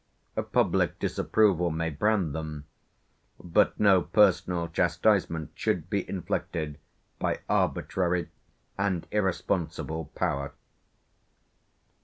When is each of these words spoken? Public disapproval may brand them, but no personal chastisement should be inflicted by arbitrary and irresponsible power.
Public 0.51 0.97
disapproval 0.97 1.69
may 1.69 1.91
brand 1.91 2.33
them, 2.33 2.65
but 3.39 3.79
no 3.79 4.01
personal 4.01 4.67
chastisement 4.67 5.51
should 5.53 5.91
be 5.91 6.09
inflicted 6.09 6.79
by 7.19 7.37
arbitrary 7.47 8.29
and 8.79 9.05
irresponsible 9.11 10.05
power. 10.15 10.53